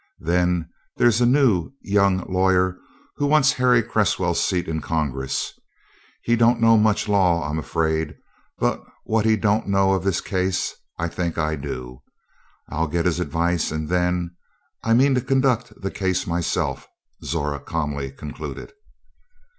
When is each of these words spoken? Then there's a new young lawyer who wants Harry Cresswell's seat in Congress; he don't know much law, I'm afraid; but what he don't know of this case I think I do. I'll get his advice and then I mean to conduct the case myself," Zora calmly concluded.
Then 0.23 0.67
there's 0.97 1.21
a 1.21 1.27
new 1.27 1.73
young 1.79 2.25
lawyer 2.27 2.79
who 3.17 3.27
wants 3.27 3.51
Harry 3.53 3.83
Cresswell's 3.83 4.43
seat 4.43 4.67
in 4.67 4.81
Congress; 4.81 5.53
he 6.23 6.35
don't 6.35 6.59
know 6.59 6.75
much 6.75 7.07
law, 7.07 7.47
I'm 7.47 7.59
afraid; 7.59 8.15
but 8.57 8.81
what 9.03 9.25
he 9.25 9.37
don't 9.37 9.67
know 9.67 9.93
of 9.93 10.03
this 10.03 10.19
case 10.19 10.73
I 10.97 11.07
think 11.07 11.37
I 11.37 11.55
do. 11.55 12.01
I'll 12.67 12.87
get 12.87 13.05
his 13.05 13.19
advice 13.19 13.71
and 13.71 13.89
then 13.89 14.35
I 14.83 14.95
mean 14.95 15.13
to 15.13 15.21
conduct 15.21 15.79
the 15.79 15.91
case 15.91 16.25
myself," 16.25 16.87
Zora 17.23 17.59
calmly 17.59 18.09
concluded. 18.09 18.73